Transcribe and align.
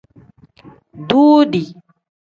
Duudi. 1.07 1.61